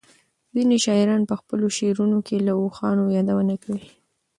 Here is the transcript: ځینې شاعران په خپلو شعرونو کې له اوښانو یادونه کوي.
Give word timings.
ځینې 0.53 0.77
شاعران 0.85 1.21
په 1.29 1.35
خپلو 1.39 1.65
شعرونو 1.77 2.17
کې 2.27 2.35
له 2.47 2.53
اوښانو 2.61 3.03
یادونه 3.17 3.55
کوي. 3.63 3.85